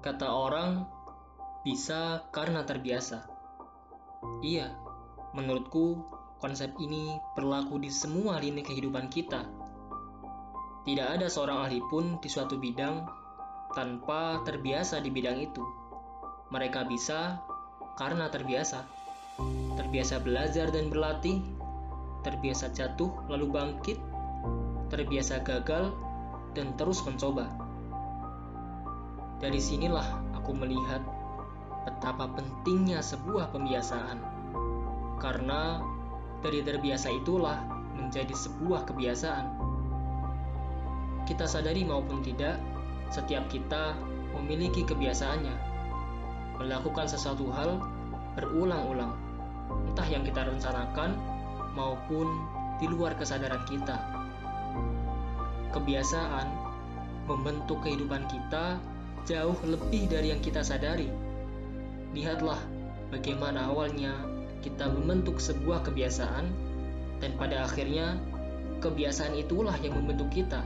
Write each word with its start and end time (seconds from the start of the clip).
Kata 0.00 0.32
orang, 0.32 0.88
bisa 1.60 2.24
karena 2.32 2.64
terbiasa. 2.64 3.28
Iya, 4.40 4.72
menurutku 5.36 6.08
konsep 6.40 6.72
ini 6.80 7.20
berlaku 7.36 7.76
di 7.76 7.92
semua 7.92 8.40
lini 8.40 8.64
kehidupan 8.64 9.12
kita. 9.12 9.44
Tidak 10.88 11.04
ada 11.04 11.28
seorang 11.28 11.68
ahli 11.68 11.84
pun 11.92 12.16
di 12.16 12.32
suatu 12.32 12.56
bidang 12.56 13.04
tanpa 13.76 14.40
terbiasa 14.48 15.04
di 15.04 15.12
bidang 15.12 15.36
itu. 15.36 15.60
Mereka 16.48 16.88
bisa 16.88 17.36
karena 18.00 18.32
terbiasa. 18.32 18.88
Terbiasa 19.76 20.24
belajar 20.24 20.72
dan 20.72 20.88
berlatih, 20.88 21.44
terbiasa 22.24 22.72
jatuh 22.72 23.12
lalu 23.28 23.52
bangkit, 23.52 24.00
terbiasa 24.88 25.44
gagal 25.44 25.92
dan 26.56 26.72
terus 26.80 27.04
mencoba. 27.04 27.69
Dari 29.40 29.56
sinilah 29.56 30.36
aku 30.36 30.52
melihat 30.52 31.00
betapa 31.88 32.28
pentingnya 32.28 33.00
sebuah 33.00 33.48
pembiasaan. 33.56 34.20
Karena 35.16 35.80
dari 36.44 36.60
terbiasa 36.60 37.08
itulah 37.08 37.56
menjadi 37.96 38.36
sebuah 38.36 38.84
kebiasaan. 38.84 39.46
Kita 41.24 41.48
sadari 41.48 41.88
maupun 41.88 42.20
tidak, 42.20 42.60
setiap 43.08 43.48
kita 43.48 43.96
memiliki 44.36 44.84
kebiasaannya. 44.84 45.56
Melakukan 46.60 47.08
sesuatu 47.08 47.48
hal 47.48 47.80
berulang-ulang, 48.36 49.16
entah 49.88 50.04
yang 50.04 50.20
kita 50.20 50.44
rencanakan 50.44 51.16
maupun 51.72 52.28
di 52.76 52.92
luar 52.92 53.16
kesadaran 53.16 53.64
kita. 53.64 53.96
Kebiasaan 55.72 56.48
membentuk 57.24 57.80
kehidupan 57.86 58.26
kita 58.28 58.76
jauh 59.26 59.56
lebih 59.66 60.08
dari 60.08 60.32
yang 60.32 60.42
kita 60.44 60.64
sadari. 60.64 61.08
Lihatlah 62.12 62.58
bagaimana 63.10 63.70
awalnya 63.70 64.14
kita 64.60 64.88
membentuk 64.92 65.40
sebuah 65.40 65.84
kebiasaan, 65.88 66.46
dan 67.20 67.32
pada 67.36 67.64
akhirnya 67.64 68.16
kebiasaan 68.80 69.36
itulah 69.36 69.76
yang 69.80 69.96
membentuk 69.96 70.28
kita. 70.32 70.64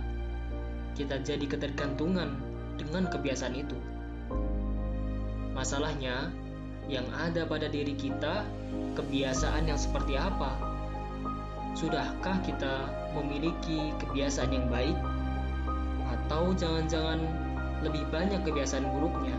Kita 0.95 1.19
jadi 1.23 1.47
ketergantungan 1.47 2.39
dengan 2.79 3.11
kebiasaan 3.11 3.55
itu. 3.55 3.79
Masalahnya, 5.55 6.31
yang 6.91 7.07
ada 7.15 7.47
pada 7.47 7.71
diri 7.71 7.95
kita, 7.95 8.43
kebiasaan 8.99 9.71
yang 9.71 9.79
seperti 9.79 10.19
apa? 10.19 10.55
Sudahkah 11.75 12.39
kita 12.47 12.91
memiliki 13.15 13.95
kebiasaan 14.03 14.51
yang 14.51 14.67
baik, 14.71 14.99
atau 16.11 16.55
jangan-jangan 16.55 17.19
lebih 17.85 18.09
banyak 18.09 18.41
kebiasaan 18.43 18.89
buruknya? 18.89 19.37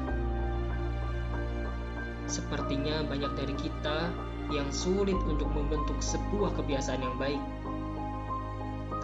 Sepertinya 2.29 3.05
banyak 3.05 3.33
dari 3.37 3.55
kita 3.57 4.09
yang 4.53 4.69
sulit 4.69 5.17
untuk 5.25 5.49
membentuk 5.53 5.97
sebuah 6.01 6.53
kebiasaan 6.57 7.01
yang 7.01 7.17
baik. 7.17 7.41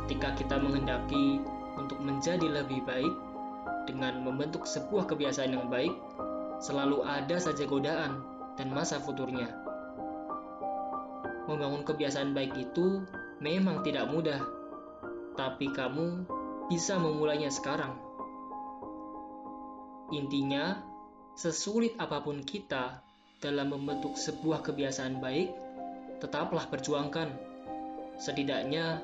Ketika 0.06 0.38
kita 0.38 0.56
menghendaki 0.62 1.42
untuk 1.78 1.98
menjadi 2.02 2.46
lebih 2.62 2.86
baik 2.86 3.14
dengan 3.90 4.22
membentuk 4.22 4.70
sebuah 4.70 5.10
kebiasaan 5.10 5.58
yang 5.58 5.68
baik, 5.70 5.94
selalu 6.62 7.02
ada 7.02 7.42
saja 7.42 7.66
godaan 7.66 8.22
dan 8.58 8.70
masa 8.70 9.02
futurnya. 9.02 9.50
Membangun 11.50 11.82
kebiasaan 11.82 12.38
baik 12.38 12.54
itu 12.54 13.02
memang 13.42 13.82
tidak 13.82 14.06
mudah, 14.14 14.42
tapi 15.34 15.74
kamu 15.74 16.22
bisa 16.70 17.02
memulainya 17.02 17.50
sekarang. 17.50 18.11
Intinya, 20.12 20.76
sesulit 21.40 21.96
apa 21.96 22.20
pun 22.20 22.44
kita 22.44 23.00
dalam 23.40 23.72
membentuk 23.72 24.20
sebuah 24.20 24.60
kebiasaan 24.60 25.24
baik, 25.24 25.56
tetaplah 26.20 26.68
perjuangkan. 26.68 27.32
Setidaknya, 28.20 29.00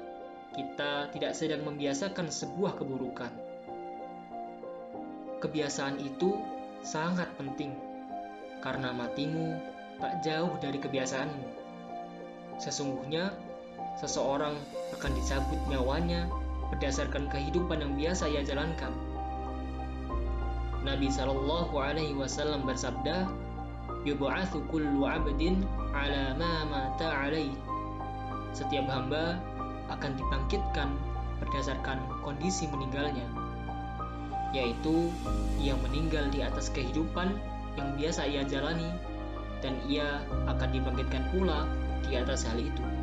kita 0.51 1.09
tidak 1.15 1.33
sedang 1.33 1.63
membiasakan 1.63 2.27
sebuah 2.27 2.75
keburukan. 2.75 3.31
Kebiasaan 5.39 6.03
itu 6.03 6.35
sangat 6.83 7.31
penting, 7.39 7.71
karena 8.59 8.91
matimu 8.91 9.57
tak 9.97 10.21
jauh 10.27 10.53
dari 10.59 10.77
kebiasaanmu. 10.77 11.47
Sesungguhnya, 12.59 13.31
seseorang 13.95 14.59
akan 14.97 15.11
dicabut 15.17 15.61
nyawanya 15.71 16.27
berdasarkan 16.73 17.31
kehidupan 17.31 17.79
yang 17.79 17.93
biasa 17.95 18.27
ia 18.27 18.43
jalankan. 18.43 19.06
Nabi 20.87 21.11
Shallallahu 21.11 21.75
Alaihi 21.75 22.15
Wasallam 22.15 22.63
bersabda, 22.63 23.27
yub'atsu 24.07 24.63
kullu 24.71 25.03
'abdin 25.03 25.67
'ala 25.91 26.31
ma 26.39 26.63
mata 26.63 27.11
'alaih. 27.11 27.51
Setiap 28.55 28.87
hamba 28.87 29.35
akan 29.91 30.15
dibangkitkan 30.15 30.89
berdasarkan 31.43 31.99
kondisi 32.23 32.71
meninggalnya, 32.71 33.27
yaitu 34.55 35.11
ia 35.59 35.75
meninggal 35.83 36.31
di 36.31 36.39
atas 36.39 36.71
kehidupan 36.71 37.35
yang 37.75 37.93
biasa 37.99 38.23
ia 38.23 38.47
jalani 38.47 38.87
dan 39.59 39.75
ia 39.91 40.23
akan 40.47 40.69
dibangkitkan 40.71 41.27
pula 41.35 41.67
di 42.07 42.15
atas 42.15 42.47
hal 42.47 42.57
itu. 42.57 42.96